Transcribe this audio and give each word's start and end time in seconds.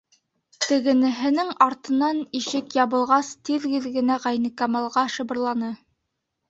Тегеһенең 0.65 1.51
артынан 1.65 2.23
ишек 2.41 2.73
ябылғас, 2.81 3.31
тиҙ-тиҙ 3.51 3.89
генә 4.01 4.21
Ғәйникамалға 4.27 5.07
шыбырланы: 5.19 5.75